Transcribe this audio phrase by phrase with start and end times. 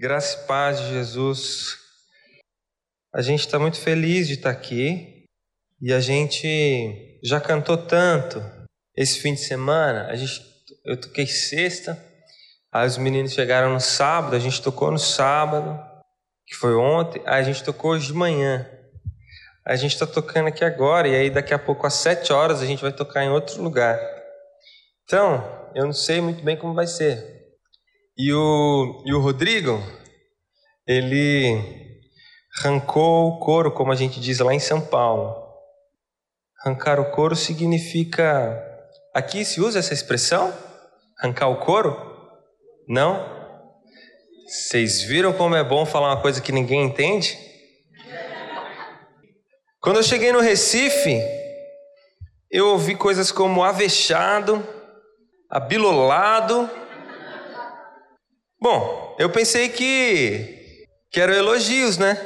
[0.00, 1.76] Graça e paz de Jesus.
[3.14, 5.26] A gente está muito feliz de estar tá aqui
[5.78, 8.42] e a gente já cantou tanto
[8.96, 10.06] esse fim de semana.
[10.06, 10.40] A gente,
[10.86, 12.02] eu toquei sexta,
[12.72, 15.78] aí os meninos chegaram no sábado, a gente tocou no sábado,
[16.46, 18.66] que foi ontem, aí a gente tocou hoje de manhã.
[19.66, 22.64] A gente está tocando aqui agora e aí daqui a pouco às sete horas a
[22.64, 24.00] gente vai tocar em outro lugar.
[25.04, 27.39] Então, eu não sei muito bem como vai ser.
[28.22, 29.82] E o, e o Rodrigo,
[30.86, 31.58] ele
[32.58, 35.42] arrancou o couro, como a gente diz lá em São Paulo.
[36.62, 38.62] Arrancar o couro significa.
[39.14, 40.52] Aqui se usa essa expressão?
[41.18, 41.96] Arrancar o couro?
[42.86, 43.24] Não?
[44.46, 47.38] Vocês viram como é bom falar uma coisa que ninguém entende?
[49.80, 51.22] Quando eu cheguei no Recife,
[52.50, 54.62] eu ouvi coisas como avexado,
[55.48, 56.68] abilolado
[58.60, 62.18] Bom, eu pensei que, eram elogios, né?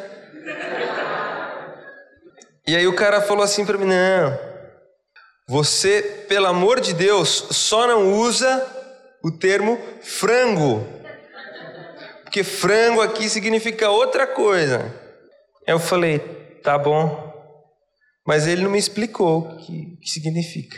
[2.66, 4.38] E aí o cara falou assim para mim: não,
[5.46, 8.66] você, pelo amor de Deus, só não usa
[9.22, 10.84] o termo frango.
[12.24, 14.92] Porque frango aqui significa outra coisa.
[15.66, 16.18] Eu falei:
[16.64, 17.32] tá bom.
[18.26, 20.76] Mas ele não me explicou o que, que significa.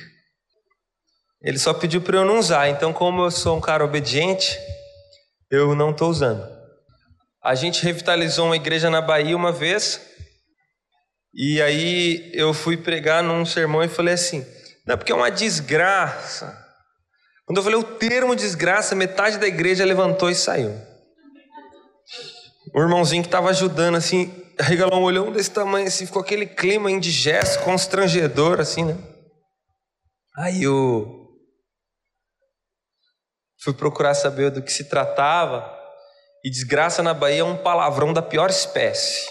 [1.40, 2.68] Ele só pediu para eu não usar.
[2.68, 4.58] Então, como eu sou um cara obediente,
[5.50, 6.46] eu não estou usando.
[7.42, 10.00] A gente revitalizou uma igreja na Bahia uma vez,
[11.34, 14.44] e aí eu fui pregar num sermão e falei assim:
[14.86, 16.64] não, porque é uma desgraça.
[17.44, 20.74] Quando eu falei o termo desgraça, metade da igreja levantou e saiu.
[22.74, 26.90] O irmãozinho que estava ajudando, assim, regalou um olhão desse tamanho, assim, ficou aquele clima
[26.90, 28.98] indigesto, constrangedor, assim, né?
[30.36, 31.25] Aí eu
[33.62, 35.72] Fui procurar saber do que se tratava.
[36.44, 39.28] E desgraça na Bahia é um palavrão da pior espécie.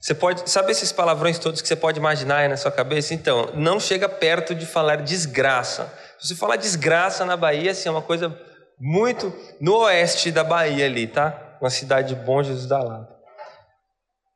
[0.00, 3.14] Você pode, sabe esses palavrões todos que você pode imaginar aí na sua cabeça?
[3.14, 5.90] Então, não chega perto de falar desgraça.
[6.18, 8.36] Se você falar desgraça na Bahia, assim, é uma coisa
[8.78, 11.56] muito no oeste da Bahia ali, tá?
[11.60, 13.14] Uma cidade de Bom Jesus da Lapa.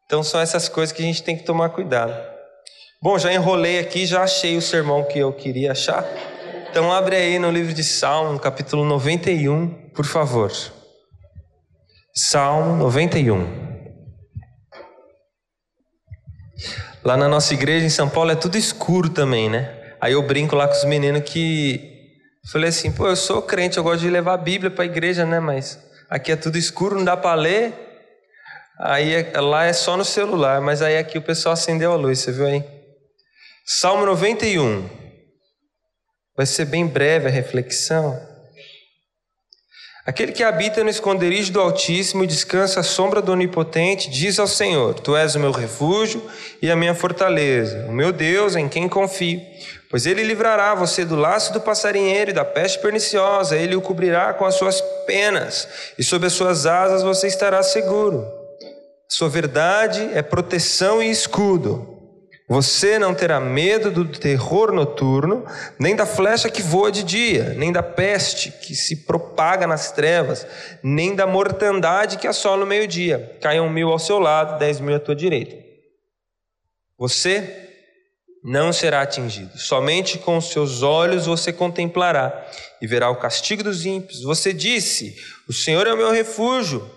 [0.07, 2.15] Então são essas coisas que a gente tem que tomar cuidado.
[3.03, 6.03] Bom, já enrolei aqui, já achei o sermão que eu queria achar.
[6.71, 10.53] Então abre aí no livro de Salmo, capítulo 91, por favor.
[12.15, 13.69] Salmo 91.
[17.03, 19.95] Lá na nossa igreja em São Paulo é tudo escuro também, né?
[19.99, 22.13] Aí eu brinco lá com os meninos que
[22.53, 25.25] falei assim, pô, eu sou crente, eu gosto de levar a Bíblia para a igreja,
[25.25, 25.41] né?
[25.41, 25.79] Mas
[26.11, 27.73] aqui é tudo escuro, não dá para ler.
[28.79, 32.19] Aí é, lá é só no celular, mas aí aqui o pessoal acendeu a luz,
[32.19, 32.63] você viu aí?
[33.65, 35.08] Salmo 91.
[36.39, 38.17] Vai ser bem breve a reflexão.
[40.07, 44.47] Aquele que habita no esconderijo do Altíssimo e descansa à sombra do Onipotente, diz ao
[44.47, 46.23] Senhor: Tu és o meu refúgio
[46.63, 49.41] e a minha fortaleza, o meu Deus em quem confio.
[49.91, 54.33] Pois ele livrará você do laço do passarinheiro e da peste perniciosa, ele o cobrirá
[54.33, 55.67] com as suas penas,
[55.99, 58.25] e sob as suas asas você estará seguro.
[59.09, 61.98] Sua verdade é proteção e escudo.
[62.49, 65.45] Você não terá medo do terror noturno,
[65.79, 70.47] nem da flecha que voa de dia, nem da peste que se propaga nas trevas,
[70.83, 73.37] nem da mortandade que assola no meio-dia.
[73.43, 75.63] Caiam mil ao seu lado, dez mil à tua direita.
[76.99, 77.69] Você
[78.43, 79.59] não será atingido.
[79.59, 82.47] Somente com os seus olhos você contemplará
[82.81, 84.23] e verá o castigo dos ímpios.
[84.23, 85.15] Você disse:
[85.47, 86.91] O Senhor é o meu refúgio.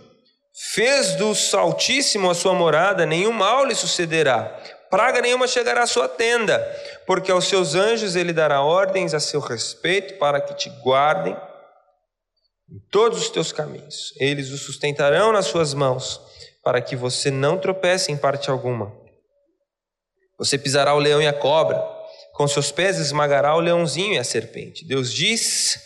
[0.73, 6.07] Fez do Altíssimo a sua morada, nenhum mal lhe sucederá praga nenhuma chegará à sua
[6.07, 6.60] tenda,
[7.07, 11.36] porque aos seus anjos ele dará ordens a seu respeito para que te guardem
[12.69, 14.13] em todos os teus caminhos.
[14.19, 16.19] Eles o sustentarão nas suas mãos,
[16.62, 18.94] para que você não tropece em parte alguma.
[20.38, 21.81] Você pisará o leão e a cobra,
[22.33, 24.86] com seus pés esmagará o leãozinho e a serpente.
[24.86, 25.80] Deus diz: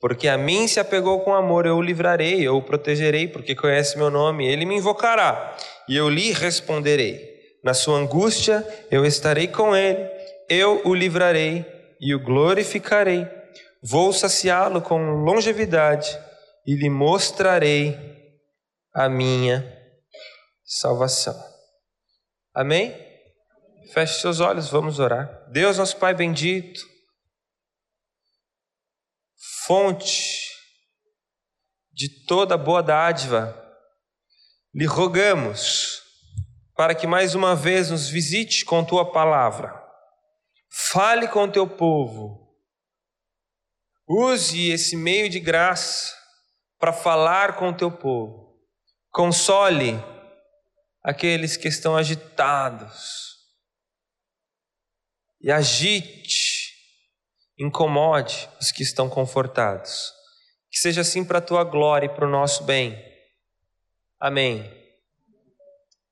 [0.00, 3.96] Porque a mim se apegou com amor, eu o livrarei, eu o protegerei, porque conhece
[3.96, 4.46] meu nome.
[4.46, 5.56] Ele me invocará
[5.88, 7.37] e eu lhe responderei.
[7.62, 10.08] Na sua angústia eu estarei com ele,
[10.48, 11.66] eu o livrarei
[12.00, 13.26] e o glorificarei.
[13.82, 16.18] Vou saciá-lo com longevidade
[16.66, 17.96] e lhe mostrarei
[18.94, 19.64] a minha
[20.64, 21.36] salvação.
[22.54, 22.94] Amém?
[23.92, 25.48] Feche seus olhos, vamos orar.
[25.50, 26.80] Deus, nosso Pai bendito,
[29.66, 30.50] fonte
[31.92, 33.56] de toda boa dádiva,
[34.74, 36.02] lhe rogamos
[36.78, 39.84] para que mais uma vez nos visite com tua palavra.
[40.92, 42.56] Fale com teu povo.
[44.08, 46.14] Use esse meio de graça
[46.78, 48.56] para falar com teu povo.
[49.10, 50.00] Console
[51.02, 53.34] aqueles que estão agitados.
[55.40, 56.74] E agite,
[57.58, 60.12] incomode os que estão confortados.
[60.70, 62.96] Que seja assim para a tua glória e para o nosso bem.
[64.20, 64.78] Amém.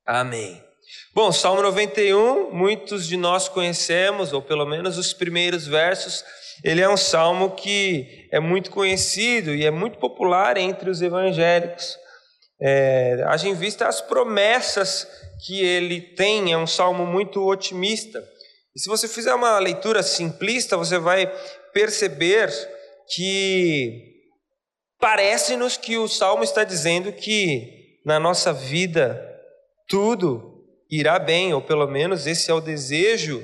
[0.07, 0.63] Amém.
[1.13, 6.25] Bom, Salmo 91, muitos de nós conhecemos, ou pelo menos os primeiros versos.
[6.63, 11.99] Ele é um salmo que é muito conhecido e é muito popular entre os evangélicos.
[12.63, 15.09] É, haja em vista as promessas
[15.45, 18.23] que ele tem, é um salmo muito otimista.
[18.75, 21.27] E se você fizer uma leitura simplista, você vai
[21.73, 22.49] perceber
[23.13, 24.15] que
[25.01, 29.26] parece-nos que o salmo está dizendo que na nossa vida
[29.89, 33.43] tudo irá bem, ou pelo menos esse é o desejo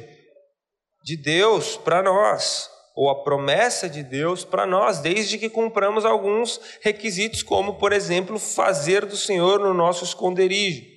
[1.04, 6.60] de Deus para nós, ou a promessa de Deus para nós, desde que cumpramos alguns
[6.80, 10.92] requisitos, como, por exemplo, fazer do Senhor no nosso esconderijo.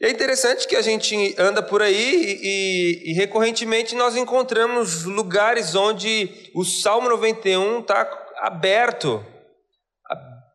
[0.00, 5.74] E é interessante que a gente anda por aí e, e, recorrentemente nós encontramos lugares
[5.74, 9.24] onde o Salmo 91 está aberto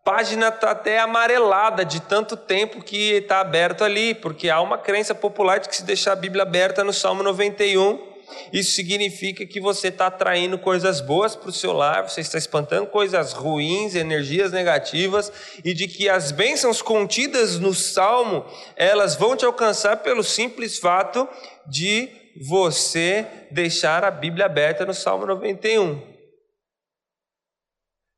[0.03, 5.15] página está até amarelada de tanto tempo que está aberto ali, porque há uma crença
[5.15, 8.13] popular de que se deixar a Bíblia aberta no Salmo 91,
[8.51, 12.87] isso significa que você está atraindo coisas boas para o seu lar, você está espantando
[12.87, 15.31] coisas ruins, energias negativas,
[15.63, 18.45] e de que as bênçãos contidas no Salmo,
[18.75, 21.27] elas vão te alcançar pelo simples fato
[21.65, 22.09] de
[22.41, 26.01] você deixar a Bíblia aberta no Salmo 91.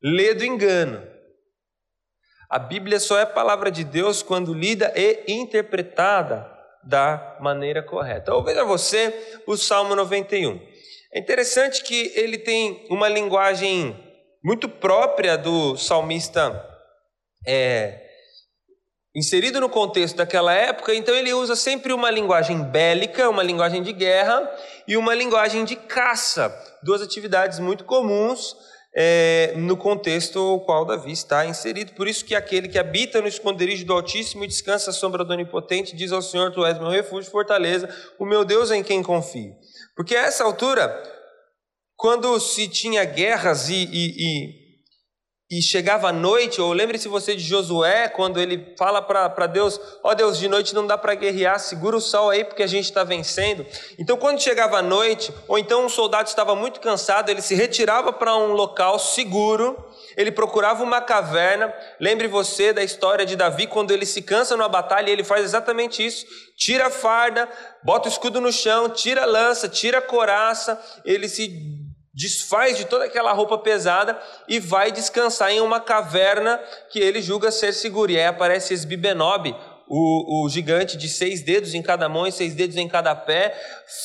[0.02, 1.15] Lê do engano.
[2.48, 6.50] A Bíblia só é palavra de Deus quando lida e interpretada
[6.82, 8.32] da maneira correta.
[8.32, 10.60] Ou veja você o Salmo 91.
[11.12, 13.96] É interessante que ele tem uma linguagem
[14.44, 16.64] muito própria do salmista
[17.44, 18.00] é,
[19.14, 23.92] inserido no contexto daquela época, então ele usa sempre uma linguagem bélica, uma linguagem de
[23.92, 24.48] guerra
[24.86, 28.54] e uma linguagem de caça, duas atividades muito comuns
[28.98, 31.92] é, no contexto ao qual Davi está inserido.
[31.92, 35.34] Por isso que aquele que habita no esconderijo do Altíssimo e descansa à sombra do
[35.34, 39.54] Onipotente diz ao Senhor: Tu és meu refúgio, fortaleza, o meu Deus em quem confio.
[39.94, 40.90] Porque a essa altura,
[41.94, 44.65] quando se tinha guerras e, e, e
[45.48, 50.10] e chegava a noite, ou lembre-se você de Josué, quando ele fala para Deus: Ó
[50.10, 52.86] oh Deus, de noite não dá para guerrear, segura o sol aí porque a gente
[52.86, 53.64] está vencendo.
[53.96, 58.12] Então, quando chegava a noite, ou então um soldado estava muito cansado, ele se retirava
[58.12, 59.76] para um local seguro,
[60.16, 61.72] ele procurava uma caverna.
[62.00, 66.04] Lembre você da história de Davi, quando ele se cansa numa batalha, ele faz exatamente
[66.04, 66.26] isso:
[66.56, 67.48] tira a farda,
[67.84, 71.85] bota o escudo no chão, tira a lança, tira a coraça, ele se
[72.16, 74.18] desfaz de toda aquela roupa pesada
[74.48, 76.58] e vai descansar em uma caverna
[76.88, 78.10] que ele julga ser segura.
[78.10, 79.54] E aí aparece Esbibenob,
[79.86, 83.54] o, o gigante de seis dedos em cada mão e seis dedos em cada pé,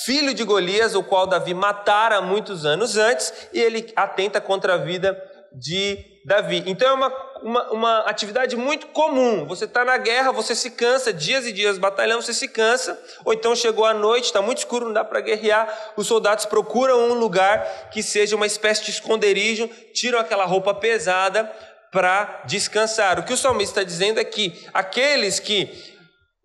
[0.05, 4.77] filho de Golias, o qual Davi matara muitos anos antes, e ele atenta contra a
[4.77, 6.63] vida de Davi.
[6.65, 9.45] Então é uma, uma, uma atividade muito comum.
[9.45, 13.33] Você está na guerra, você se cansa, dias e dias batalhando, você se cansa, ou
[13.33, 15.93] então chegou a noite, está muito escuro, não dá para guerrear.
[15.97, 21.51] Os soldados procuram um lugar que seja uma espécie de esconderijo, tiram aquela roupa pesada
[21.91, 23.19] para descansar.
[23.19, 25.69] O que o salmista está dizendo é que aqueles que,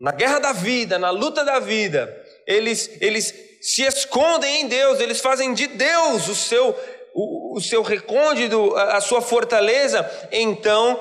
[0.00, 2.12] na guerra da vida, na luta da vida,
[2.46, 6.76] eles, eles se escondem em Deus, eles fazem de Deus o seu
[7.16, 11.00] o, o seu recôndito, a, a sua fortaleza, então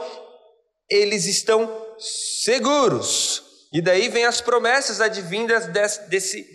[0.89, 1.69] eles estão
[2.00, 3.43] seguros.
[3.74, 6.48] E daí vem as promessas advindas desse, desse,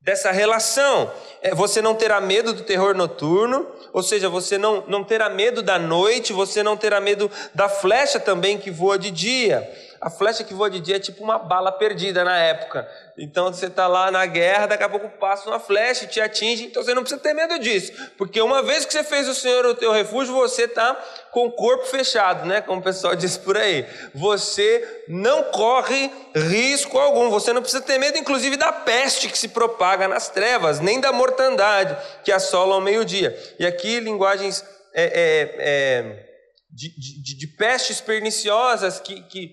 [0.00, 1.12] dessa relação.
[1.42, 5.64] É, você não terá medo do terror noturno, ou seja, você não, não terá medo
[5.64, 9.68] da noite, você não terá medo da flecha também que voa de dia.
[10.00, 12.88] A flecha que voa de dia é tipo uma bala perdida na época.
[13.16, 16.64] Então você está lá na guerra, daqui a pouco passa uma flecha e te atinge,
[16.64, 19.66] então você não precisa ter medo disso, porque uma vez que você fez o Senhor
[19.66, 20.94] o teu refúgio, você está
[21.32, 22.60] com o corpo fechado, né?
[22.60, 23.86] Como o pessoal diz por aí.
[24.14, 29.48] Você não corre risco algum, você não precisa ter medo, inclusive, da peste que se
[29.48, 33.36] propaga nas trevas, nem da mortandade que assola ao meio-dia.
[33.58, 34.64] E aqui, linguagens
[34.94, 36.28] é, é, é,
[36.70, 39.52] de, de, de, pestes perniciosas que, que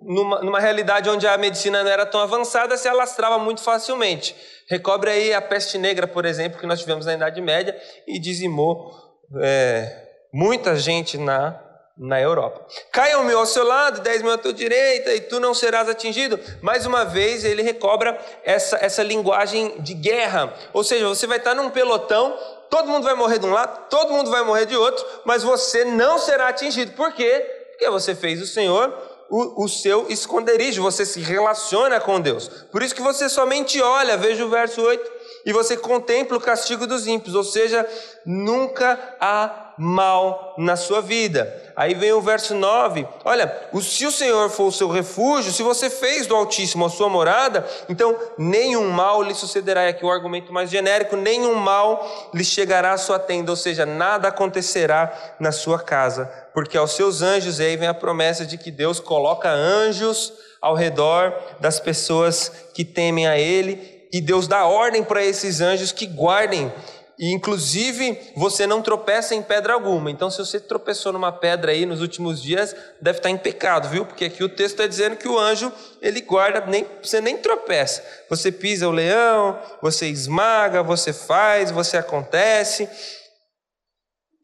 [0.00, 4.36] numa, numa realidade onde a medicina não era tão avançada, se alastrava muito facilmente.
[4.68, 7.76] Recobre aí a peste negra, por exemplo, que nós tivemos na Idade Média
[8.06, 8.94] e dizimou
[9.42, 11.60] é, muita gente na
[11.96, 12.66] na Europa.
[12.90, 16.38] Caiam mil ao seu lado, dez mil à tua direita, e tu não serás atingido.
[16.60, 20.52] Mais uma vez, ele recobra essa, essa linguagem de guerra.
[20.72, 22.36] Ou seja, você vai estar num pelotão,
[22.68, 25.84] todo mundo vai morrer de um lado, todo mundo vai morrer de outro, mas você
[25.84, 26.92] não será atingido.
[26.92, 27.46] Por quê?
[27.70, 28.92] Porque você fez o Senhor
[29.30, 32.48] o, o seu esconderijo, você se relaciona com Deus.
[32.70, 35.12] Por isso que você somente olha, veja o verso 8,
[35.46, 37.86] e você contempla o castigo dos ímpios, ou seja,
[38.24, 41.62] nunca há mal na sua vida.
[41.76, 45.90] Aí vem o verso 9: olha, se o Senhor for o seu refúgio, se você
[45.90, 49.84] fez do Altíssimo a sua morada, então nenhum mal lhe sucederá.
[49.84, 53.84] E aqui o argumento mais genérico: nenhum mal lhe chegará à sua tenda, ou seja,
[53.84, 58.56] nada acontecerá na sua casa, porque aos seus anjos, e aí vem a promessa de
[58.56, 64.64] que Deus coloca anjos ao redor das pessoas que temem a Ele, e Deus dá
[64.64, 66.72] ordem para esses anjos que guardem
[67.18, 70.10] e inclusive você não tropeça em pedra alguma.
[70.10, 74.04] Então, se você tropeçou numa pedra aí nos últimos dias, deve estar em pecado, viu?
[74.04, 78.04] Porque aqui o texto está dizendo que o anjo ele guarda, nem, você nem tropeça.
[78.28, 82.88] Você pisa o leão, você esmaga, você faz, você acontece.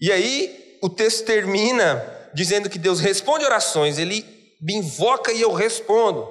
[0.00, 4.24] E aí o texto termina dizendo que Deus responde orações, ele
[4.62, 6.28] me invoca e eu respondo.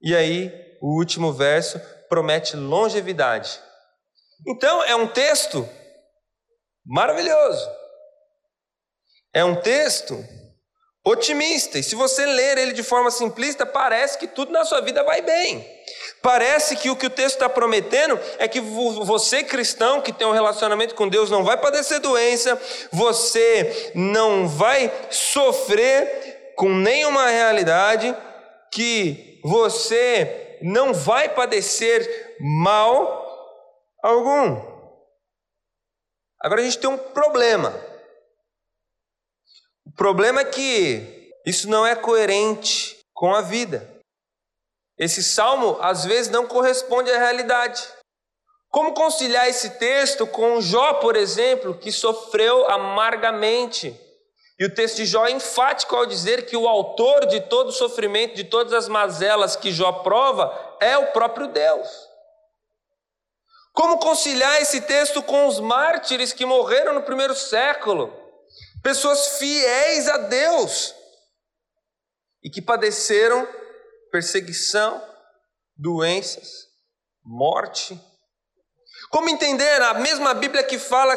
[0.00, 3.58] E aí o último verso promete longevidade.
[4.46, 5.68] Então, é um texto
[6.84, 7.68] maravilhoso.
[9.32, 10.14] É um texto
[11.04, 11.78] otimista.
[11.78, 15.20] E se você ler ele de forma simplista, parece que tudo na sua vida vai
[15.20, 15.66] bem.
[16.22, 20.32] Parece que o que o texto está prometendo é que você, cristão, que tem um
[20.32, 22.58] relacionamento com Deus, não vai padecer doença,
[22.90, 28.16] você não vai sofrer com nenhuma realidade,
[28.72, 33.23] que você não vai padecer mal
[34.04, 34.74] algum.
[36.40, 37.72] Agora a gente tem um problema.
[39.86, 43.90] O problema é que isso não é coerente com a vida.
[44.98, 47.82] Esse salmo às vezes não corresponde à realidade.
[48.70, 53.98] Como conciliar esse texto com Jó, por exemplo, que sofreu amargamente?
[54.58, 57.72] E o texto de Jó é enfático ao dizer que o autor de todo o
[57.72, 62.13] sofrimento, de todas as mazelas que Jó prova, é o próprio Deus.
[63.74, 68.14] Como conciliar esse texto com os mártires que morreram no primeiro século?
[68.80, 70.94] Pessoas fiéis a Deus
[72.40, 73.48] e que padeceram
[74.12, 75.02] perseguição,
[75.76, 76.68] doenças,
[77.24, 78.00] morte.
[79.10, 81.16] Como entender a mesma Bíblia que fala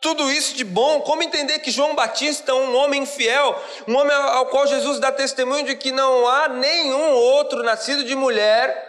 [0.00, 1.00] tudo isso de bom?
[1.00, 5.66] Como entender que João Batista, um homem fiel, um homem ao qual Jesus dá testemunho
[5.66, 8.86] de que não há nenhum outro nascido de mulher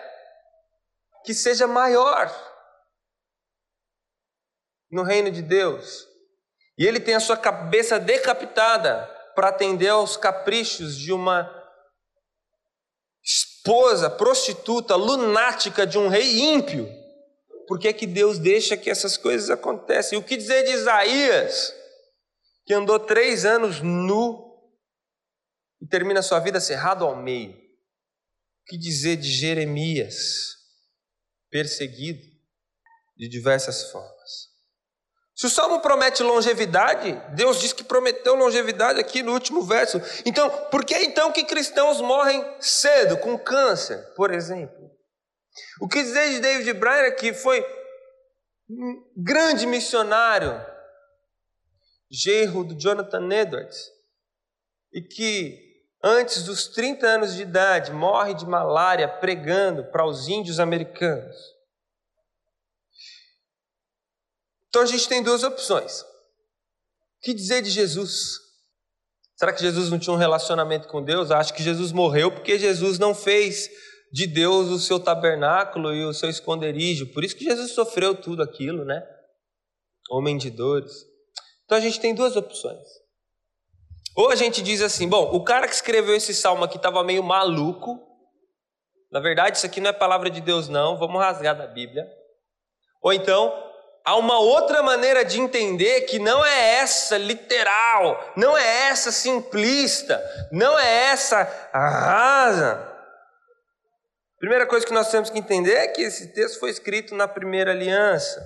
[1.26, 2.51] que seja maior?
[4.92, 6.08] No reino de Deus.
[6.78, 9.06] E ele tem a sua cabeça decapitada
[9.36, 11.50] para atender aos caprichos de uma
[13.24, 16.90] esposa prostituta, lunática de um rei ímpio.
[17.68, 20.18] Por que, é que Deus deixa que essas coisas aconteçam?
[20.18, 21.74] E o que dizer de Isaías,
[22.66, 24.52] que andou três anos nu
[25.80, 27.54] e termina sua vida cerrado ao meio?
[27.54, 30.56] O que dizer de Jeremias,
[31.50, 32.22] perseguido
[33.16, 34.21] de diversas formas?
[35.42, 40.00] Se o salmo promete longevidade, Deus diz que prometeu longevidade aqui no último verso.
[40.24, 44.92] Então, por que então que cristãos morrem cedo, com câncer, por exemplo?
[45.82, 47.66] O que dizer de David Bryan, que foi
[48.70, 50.64] um grande missionário,
[52.08, 53.90] genro do Jonathan Edwards,
[54.94, 55.58] e que
[56.04, 61.36] antes dos 30 anos de idade morre de malária pregando para os índios americanos.
[64.72, 66.02] Então a gente tem duas opções.
[66.02, 66.06] O
[67.24, 68.40] que dizer de Jesus?
[69.36, 71.30] Será que Jesus não tinha um relacionamento com Deus?
[71.30, 73.70] Acho que Jesus morreu porque Jesus não fez
[74.14, 77.12] de Deus o seu tabernáculo e o seu esconderijo.
[77.12, 79.04] Por isso que Jesus sofreu tudo aquilo, né?
[80.10, 80.94] Homem de dores.
[81.66, 82.88] Então a gente tem duas opções.
[84.16, 87.24] Ou a gente diz assim: bom, o cara que escreveu esse salmo aqui estava meio
[87.24, 88.00] maluco.
[89.12, 90.98] Na verdade, isso aqui não é palavra de Deus, não.
[90.98, 92.08] Vamos rasgar da Bíblia.
[93.02, 93.71] Ou então,
[94.04, 100.22] há uma outra maneira de entender que não é essa literal, não é essa simplista,
[100.52, 101.44] não é essa
[101.74, 102.88] rasa.
[104.40, 107.72] Primeira coisa que nós temos que entender é que esse texto foi escrito na primeira
[107.72, 108.44] aliança,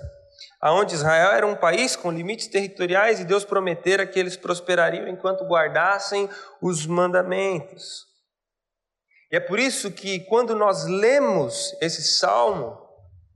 [0.60, 5.46] aonde Israel era um país com limites territoriais e Deus prometera que eles prosperariam enquanto
[5.46, 6.30] guardassem
[6.62, 8.04] os mandamentos.
[9.32, 12.85] E é por isso que quando nós lemos esse salmo,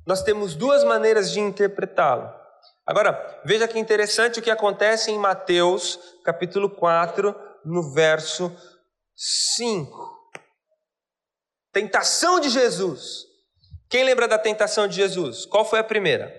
[0.05, 2.33] nós temos duas maneiras de interpretá-lo.
[2.85, 8.51] Agora, veja que interessante o que acontece em Mateus, capítulo 4, no verso
[9.15, 10.17] 5.
[11.71, 13.27] Tentação de Jesus.
[13.89, 15.45] Quem lembra da tentação de Jesus?
[15.45, 16.33] Qual foi a primeira?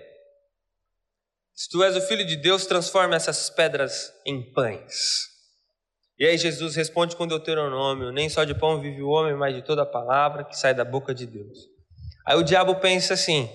[1.54, 5.28] Se tu és o filho de Deus, transforma essas pedras em pães.
[6.18, 9.62] E aí Jesus responde com Deuteronômio: Nem só de pão vive o homem, mas de
[9.62, 11.58] toda a palavra que sai da boca de Deus.
[12.30, 13.50] Aí o diabo pensa assim: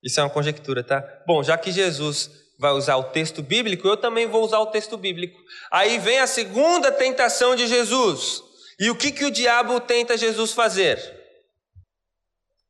[0.00, 1.02] Isso é uma conjectura, tá?
[1.26, 4.96] Bom, já que Jesus vai usar o texto bíblico, eu também vou usar o texto
[4.96, 5.36] bíblico.
[5.72, 8.40] Aí vem a segunda tentação de Jesus.
[8.78, 10.96] E o que, que o diabo tenta Jesus fazer?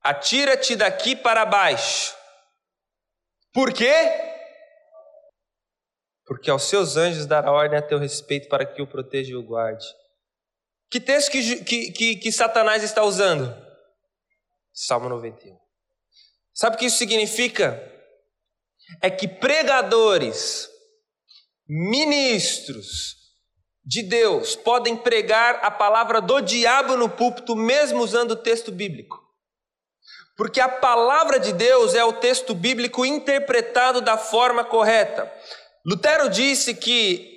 [0.03, 2.17] Atira-te daqui para baixo.
[3.53, 3.93] Por quê?
[6.25, 9.43] Porque aos seus anjos dará ordem a teu respeito para que o proteja e o
[9.43, 9.85] guarde.
[10.91, 13.66] Que texto que, que, que, que Satanás está usando?
[14.79, 15.57] Salmo 91.
[16.53, 17.83] Sabe o que isso significa?
[19.01, 20.69] É que pregadores,
[21.67, 23.17] ministros,
[23.83, 29.19] de Deus podem pregar a palavra do diabo no púlpito, mesmo usando o texto bíblico.
[30.37, 35.33] Porque a palavra de Deus é o texto bíblico interpretado da forma correta.
[35.87, 37.35] Lutero disse que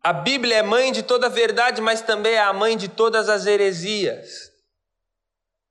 [0.00, 3.46] a Bíblia é mãe de toda verdade, mas também é a mãe de todas as
[3.46, 4.47] heresias.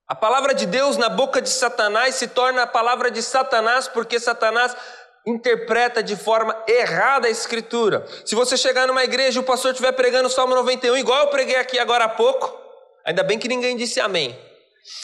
[0.08, 4.22] A palavra de Deus na boca de Satanás se torna a palavra de Satanás, porque
[4.22, 4.74] Satanás
[5.26, 8.06] interpreta de forma errada a escritura.
[8.24, 11.28] Se você chegar numa igreja e o pastor estiver pregando o Salmo 91, igual eu
[11.28, 12.58] preguei aqui agora há pouco,
[13.06, 14.40] ainda bem que ninguém disse amém.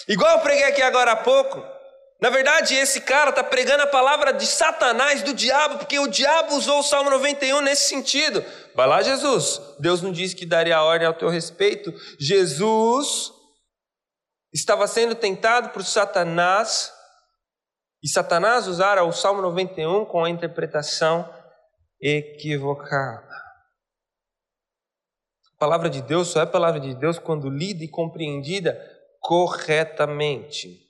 [0.07, 1.61] Igual eu preguei aqui agora há pouco,
[2.21, 6.55] na verdade esse cara está pregando a palavra de Satanás, do diabo, porque o diabo
[6.55, 8.41] usou o Salmo 91 nesse sentido.
[8.73, 9.59] Vai lá, Jesus.
[9.77, 11.93] Deus não disse que daria ordem ao teu respeito.
[12.17, 13.33] Jesus
[14.53, 16.93] estava sendo tentado por Satanás
[18.03, 21.27] e Satanás usara o Salmo 91 com a interpretação
[22.01, 23.33] equivocada.
[25.55, 28.77] A palavra de Deus só é palavra de Deus quando lida e compreendida
[29.21, 30.81] corretamente.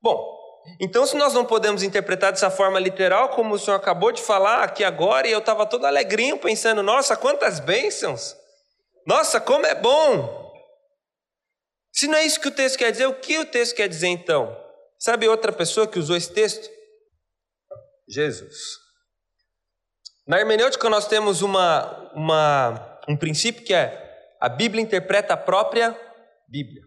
[0.00, 0.38] Bom,
[0.80, 4.62] então se nós não podemos interpretar dessa forma literal, como o senhor acabou de falar
[4.62, 8.36] aqui agora, e eu estava todo alegrinho pensando: nossa, quantas bênçãos!
[9.04, 10.41] Nossa, como é bom!
[11.92, 14.08] Se não é isso que o texto quer dizer, o que o texto quer dizer
[14.08, 14.56] então?
[14.98, 16.68] Sabe outra pessoa que usou esse texto?
[18.08, 18.56] Jesus.
[20.26, 24.00] Na hermenêutica nós temos uma, uma, um princípio que é
[24.40, 25.96] a Bíblia interpreta a própria
[26.48, 26.82] Bíblia.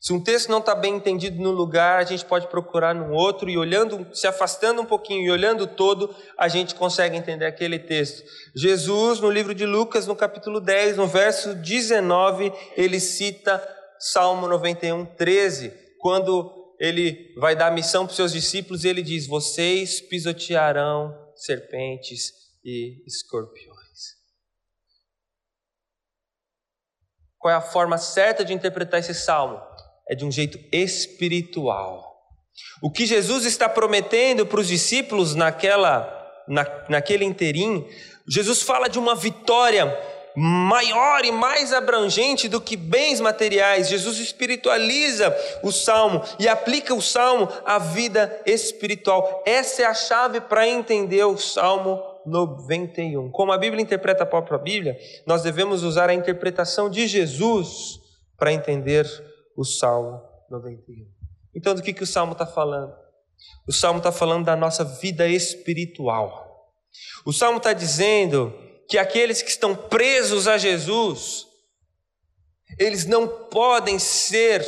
[0.00, 3.48] Se um texto não está bem entendido no lugar, a gente pode procurar no outro
[3.48, 8.22] e olhando, se afastando um pouquinho e olhando todo, a gente consegue entender aquele texto.
[8.54, 13.62] Jesus, no livro de Lucas, no capítulo 10, no verso 19, ele cita
[14.04, 20.00] Salmo 91, 13, quando ele vai dar missão para os seus discípulos ele diz: Vocês
[20.00, 22.32] pisotearão serpentes
[22.64, 23.78] e escorpiões.
[27.38, 29.62] Qual é a forma certa de interpretar esse salmo?
[30.08, 32.12] É de um jeito espiritual.
[32.82, 37.88] O que Jesus está prometendo para os discípulos naquela, na, naquele inteirinho,
[38.28, 39.86] Jesus fala de uma vitória
[40.36, 43.88] maior e mais abrangente do que bens materiais.
[43.88, 49.42] Jesus espiritualiza o salmo e aplica o salmo à vida espiritual.
[49.46, 53.30] Essa é a chave para entender o salmo 91.
[53.30, 58.00] Como a Bíblia interpreta a própria Bíblia, nós devemos usar a interpretação de Jesus
[58.36, 59.06] para entender
[59.56, 61.06] o salmo 91.
[61.54, 62.94] Então, do que, que o salmo está falando?
[63.66, 66.50] O salmo está falando da nossa vida espiritual.
[67.24, 68.52] O salmo está dizendo
[68.92, 71.46] que aqueles que estão presos a Jesus,
[72.78, 74.62] eles não podem ser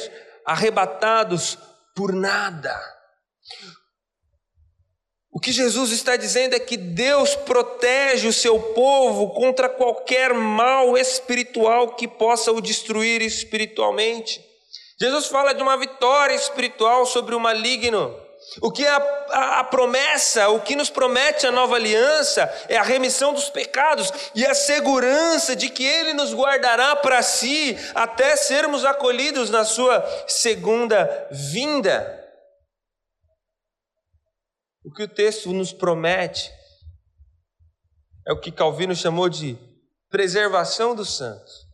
[0.46, 1.58] arrebatados
[1.94, 2.74] por nada.
[5.30, 10.96] O que Jesus está dizendo é que Deus protege o seu povo contra qualquer mal
[10.96, 14.42] espiritual que possa o destruir espiritualmente.
[14.98, 18.23] Jesus fala de uma vitória espiritual sobre o maligno.
[18.61, 22.76] O que é a, a, a, promessa, o que nos promete a nova aliança é
[22.76, 28.37] a remissão dos pecados e a segurança de que Ele nos guardará para si até
[28.37, 32.22] sermos acolhidos na Sua segunda vinda.
[34.85, 36.52] O que o texto nos promete
[38.26, 39.59] é o que Calvino chamou de
[40.11, 41.64] preservação dos santos.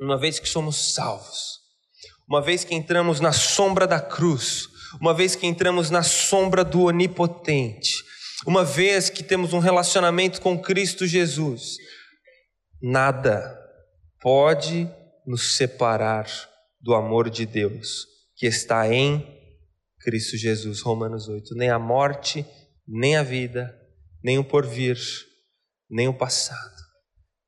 [0.00, 1.61] Uma vez que somos salvos
[2.32, 4.66] uma vez que entramos na sombra da cruz,
[4.98, 7.92] uma vez que entramos na sombra do Onipotente,
[8.46, 11.76] uma vez que temos um relacionamento com Cristo Jesus,
[12.80, 13.54] nada
[14.18, 14.88] pode
[15.26, 16.26] nos separar
[16.80, 19.22] do amor de Deus que está em
[20.00, 21.54] Cristo Jesus, Romanos 8.
[21.54, 22.46] Nem a morte,
[22.88, 23.78] nem a vida,
[24.24, 24.96] nem o porvir,
[25.90, 26.80] nem o passado,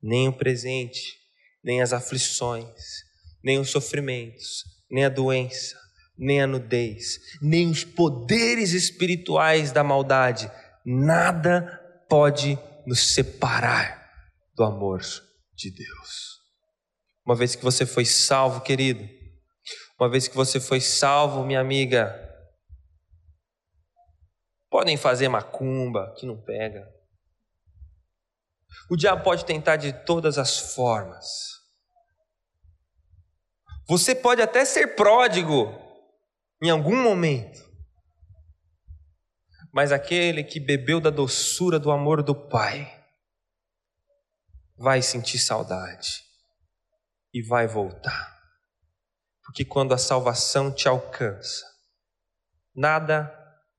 [0.02, 1.14] nem o presente,
[1.64, 3.13] nem as aflições,
[3.44, 5.78] nem os sofrimentos, nem a doença,
[6.16, 10.50] nem a nudez, nem os poderes espirituais da maldade,
[10.84, 14.10] nada pode nos separar
[14.54, 15.00] do amor
[15.54, 16.40] de Deus.
[17.26, 19.06] Uma vez que você foi salvo, querido,
[19.98, 22.20] uma vez que você foi salvo, minha amiga,
[24.70, 26.86] podem fazer macumba, que não pega.
[28.90, 31.53] O diabo pode tentar de todas as formas.
[33.86, 35.72] Você pode até ser pródigo
[36.62, 37.62] em algum momento,
[39.72, 43.04] mas aquele que bebeu da doçura do amor do Pai
[44.76, 46.22] vai sentir saudade
[47.32, 48.34] e vai voltar.
[49.44, 51.66] Porque quando a salvação te alcança,
[52.74, 53.30] nada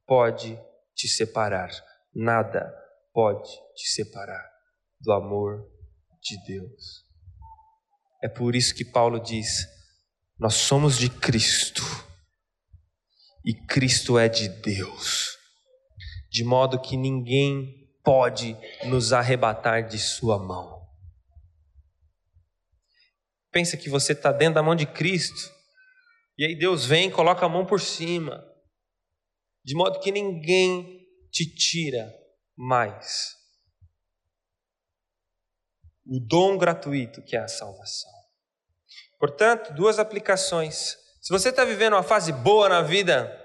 [0.06, 0.60] pode
[0.94, 1.72] te separar,
[2.13, 2.72] nada
[3.12, 4.48] pode te separar
[5.00, 5.68] do amor
[6.22, 7.04] de Deus.
[8.24, 9.75] É por isso que Paulo diz:
[10.38, 11.84] nós somos de Cristo
[13.45, 15.38] e Cristo é de Deus,
[16.30, 20.84] de modo que ninguém pode nos arrebatar de Sua mão.
[23.52, 25.54] Pensa que você está dentro da mão de Cristo,
[26.38, 28.43] e aí Deus vem e coloca a mão por cima,
[29.63, 32.13] de modo que ninguém te tira
[32.58, 33.36] mais
[36.06, 38.14] o dom gratuito que é a salvação.
[39.26, 40.96] Portanto, duas aplicações.
[41.20, 43.44] Se você está vivendo uma fase boa na vida,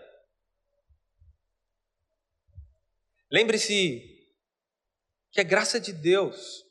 [3.33, 4.03] lembre-se
[5.33, 6.63] que é graça de Deus.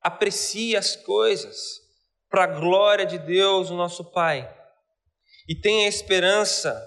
[0.00, 1.80] Aprecie as coisas
[2.28, 4.52] para a glória de Deus, o nosso Pai.
[5.48, 6.84] E tenha esperança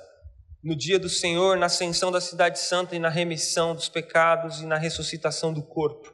[0.61, 4.65] no dia do Senhor, na ascensão da cidade santa e na remissão dos pecados e
[4.65, 6.13] na ressuscitação do corpo.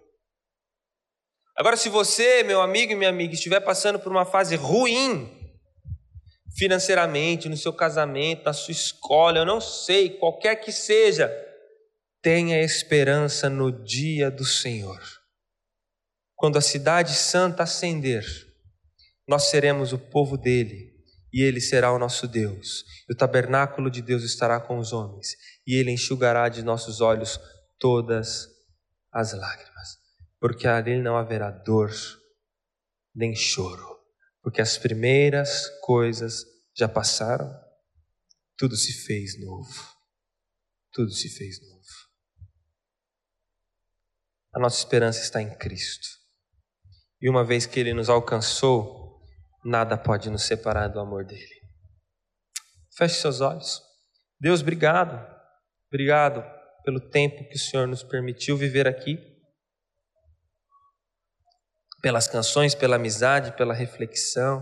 [1.56, 5.30] Agora, se você, meu amigo e minha amiga, estiver passando por uma fase ruim,
[6.58, 11.32] financeiramente, no seu casamento, na sua escola, eu não sei, qualquer que seja,
[12.22, 15.02] tenha esperança no dia do Senhor.
[16.36, 18.26] Quando a cidade santa ascender,
[19.28, 20.94] nós seremos o povo dele
[21.32, 22.86] e ele será o nosso Deus.
[23.10, 25.36] E o tabernáculo de Deus estará com os homens
[25.66, 27.40] e ele enxugará de nossos olhos
[27.80, 28.48] todas
[29.12, 29.98] as lágrimas,
[30.44, 31.90] porque ali não haverá dor
[33.16, 33.94] nem choro
[34.42, 36.44] porque as primeiras coisas
[36.76, 37.50] já passaram,
[38.58, 39.72] tudo se fez novo.
[40.92, 41.82] Tudo se fez novo.
[44.54, 46.08] A nossa esperança está em Cristo.
[47.22, 49.22] E uma vez que Ele nos alcançou,
[49.64, 51.62] nada pode nos separar do amor dele.
[52.98, 53.82] Feche seus olhos.
[54.38, 55.26] Deus, obrigado.
[55.88, 56.44] Obrigado
[56.84, 59.33] pelo tempo que o Senhor nos permitiu viver aqui
[62.04, 64.62] pelas canções, pela amizade, pela reflexão.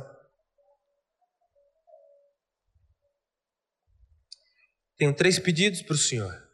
[4.96, 6.48] Tenho três pedidos para o Senhor.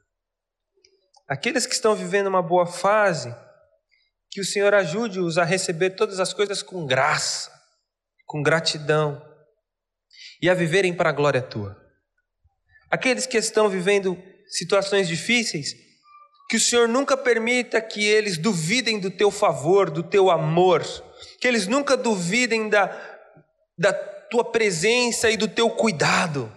[1.27, 3.35] Aqueles que estão vivendo uma boa fase,
[4.31, 7.51] que o Senhor ajude-os a receber todas as coisas com graça,
[8.25, 9.21] com gratidão
[10.41, 11.75] e a viverem para a glória tua.
[12.89, 15.73] Aqueles que estão vivendo situações difíceis,
[16.49, 20.81] que o Senhor nunca permita que eles duvidem do teu favor, do teu amor,
[21.41, 22.87] que eles nunca duvidem da,
[23.77, 26.51] da tua presença e do teu cuidado.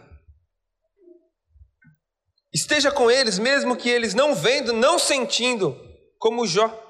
[2.53, 5.77] Esteja com eles, mesmo que eles não vendo, não sentindo,
[6.19, 6.87] como Jó.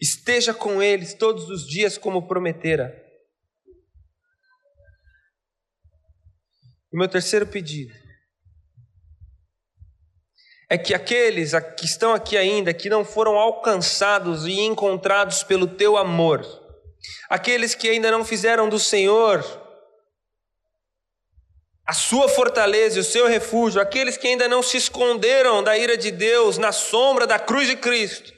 [0.00, 3.00] Esteja com eles todos os dias, como prometera.
[6.92, 8.01] O meu terceiro pedido
[10.72, 15.98] é que aqueles que estão aqui ainda, que não foram alcançados e encontrados pelo teu
[15.98, 16.42] amor,
[17.28, 19.44] aqueles que ainda não fizeram do Senhor
[21.86, 25.94] a sua fortaleza e o seu refúgio, aqueles que ainda não se esconderam da ira
[25.94, 28.32] de Deus na sombra da cruz de Cristo,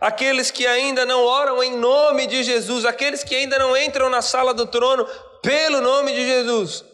[0.00, 4.22] aqueles que ainda não oram em nome de Jesus, aqueles que ainda não entram na
[4.22, 5.06] sala do trono
[5.42, 6.86] pelo nome de Jesus,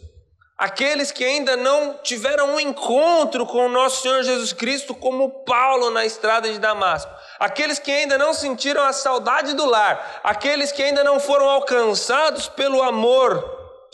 [0.62, 5.90] Aqueles que ainda não tiveram um encontro com o nosso Senhor Jesus Cristo, como Paulo
[5.90, 7.12] na estrada de Damasco.
[7.40, 10.20] Aqueles que ainda não sentiram a saudade do lar.
[10.22, 13.42] Aqueles que ainda não foram alcançados pelo amor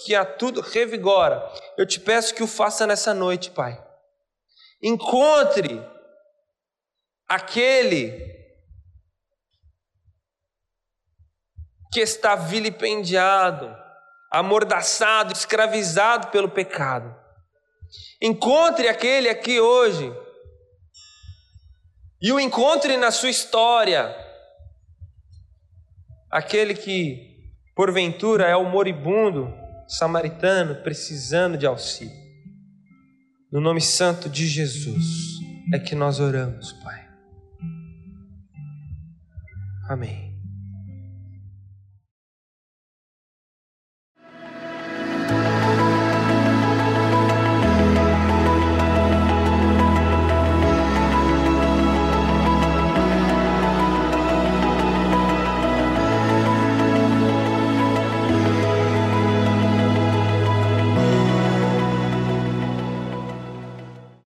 [0.05, 1.43] que a tudo revigora.
[1.79, 3.83] Eu te peço que o faça nessa noite, Pai.
[4.83, 5.83] Encontre
[7.27, 8.13] aquele
[11.91, 13.75] que está vilipendiado
[14.31, 17.15] amordaçado, escravizado pelo pecado.
[18.21, 20.13] Encontre aquele aqui hoje
[22.21, 24.15] e o encontre na sua história.
[26.31, 29.53] Aquele que, porventura, é o moribundo
[29.87, 32.29] samaritano precisando de auxílio.
[33.51, 35.05] No nome santo de Jesus
[35.73, 37.09] é que nós oramos, Pai.
[39.89, 40.28] Amém.